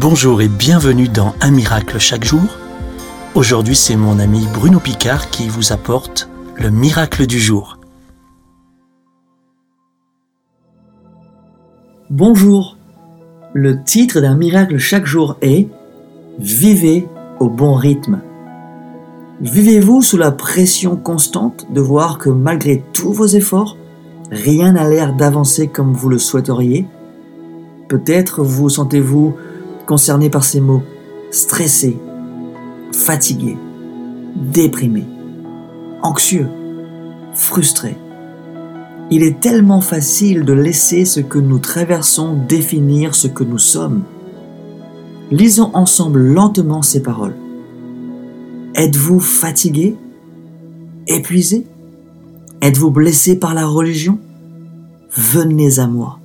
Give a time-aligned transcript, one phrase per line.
[0.00, 2.42] Bonjour et bienvenue dans Un miracle chaque jour.
[3.36, 7.78] Aujourd'hui, c'est mon ami Bruno Picard qui vous apporte le miracle du jour.
[12.10, 12.76] Bonjour.
[13.52, 15.68] Le titre d'un miracle chaque jour est
[16.40, 17.06] Vivez
[17.38, 18.20] au bon rythme.
[19.40, 23.76] Vivez-vous sous la pression constante de voir que malgré tous vos efforts,
[24.32, 26.84] rien n'a l'air d'avancer comme vous le souhaiteriez?
[27.88, 29.36] Peut-être vous sentez-vous
[29.86, 30.82] concerné par ces mots
[31.34, 31.98] stressé,
[32.92, 33.56] fatigué,
[34.36, 35.04] déprimé,
[36.02, 36.48] anxieux,
[37.34, 37.96] frustré.
[39.10, 44.04] Il est tellement facile de laisser ce que nous traversons définir ce que nous sommes.
[45.30, 47.36] Lisons ensemble lentement ces paroles.
[48.74, 49.96] Êtes-vous fatigué
[51.06, 51.66] Épuisé?
[52.62, 54.18] Êtes-vous blessé par la religion?
[55.14, 56.18] Venez à moi.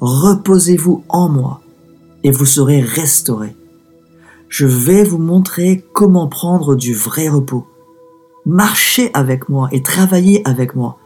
[0.00, 1.60] Reposez-vous en moi
[2.24, 3.56] et vous serez restaurés.
[4.48, 7.66] Je vais vous montrer comment prendre du vrai repos.
[8.46, 10.98] Marchez avec moi et travaillez avec moi.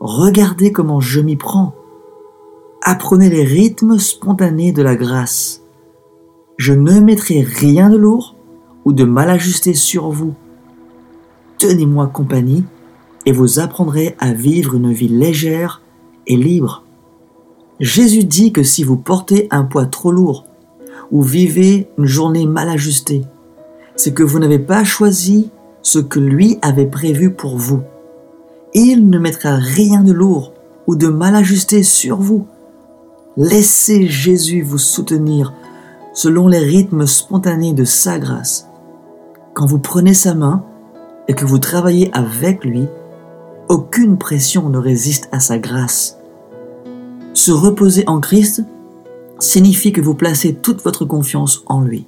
[0.00, 1.74] Regardez comment je m'y prends.
[2.82, 5.62] Apprenez les rythmes spontanés de la grâce.
[6.56, 8.34] Je ne mettrai rien de lourd
[8.84, 10.34] ou de mal ajusté sur vous.
[11.58, 12.64] Tenez-moi compagnie
[13.26, 15.82] et vous apprendrez à vivre une vie légère
[16.26, 16.84] et libre.
[17.78, 20.46] Jésus dit que si vous portez un poids trop lourd
[21.12, 23.22] ou vivez une journée mal ajustée,
[23.96, 25.50] c'est que vous n'avez pas choisi
[25.82, 27.82] ce que lui avait prévu pour vous.
[28.74, 30.52] Il ne mettra rien de lourd
[30.86, 32.46] ou de mal ajusté sur vous.
[33.36, 35.52] Laissez Jésus vous soutenir
[36.12, 38.68] selon les rythmes spontanés de sa grâce.
[39.54, 40.64] Quand vous prenez sa main
[41.28, 42.86] et que vous travaillez avec lui,
[43.68, 46.18] aucune pression ne résiste à sa grâce.
[47.34, 48.64] Se reposer en Christ
[49.40, 52.06] signifie que vous placez toute votre confiance en lui.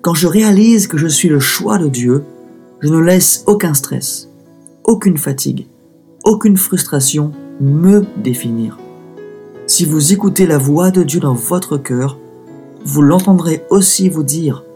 [0.00, 2.24] Quand je réalise que je suis le choix de Dieu,
[2.80, 4.28] je ne laisse aucun stress,
[4.84, 5.66] aucune fatigue,
[6.24, 8.78] aucune frustration me définir.
[9.66, 12.18] Si vous écoutez la voix de Dieu dans votre cœur,
[12.84, 14.64] vous l'entendrez aussi vous dire⁇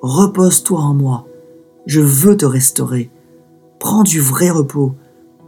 [0.00, 1.26] Repose-toi en moi,
[1.86, 3.10] je veux te restaurer,
[3.78, 4.94] prends du vrai repos,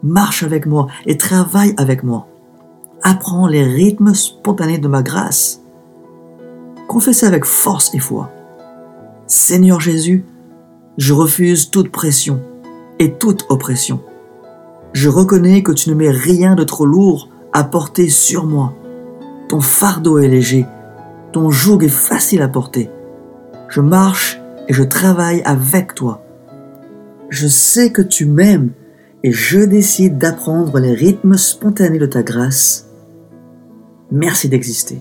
[0.02, 2.26] marche avec moi et travaille avec moi.
[3.02, 5.62] Apprends les rythmes spontanés de ma grâce.
[6.86, 8.30] Confessez avec force et foi.
[9.26, 10.26] Seigneur Jésus,
[10.98, 12.42] je refuse toute pression
[12.98, 14.02] et toute oppression.
[14.92, 18.74] Je reconnais que tu ne mets rien de trop lourd à porter sur moi.
[19.48, 20.66] Ton fardeau est léger,
[21.32, 22.90] ton joug est facile à porter.
[23.68, 26.22] Je marche et je travaille avec toi.
[27.30, 28.72] Je sais que tu m'aimes
[29.22, 32.88] et je décide d'apprendre les rythmes spontanés de ta grâce
[34.10, 34.98] Merci d'exister.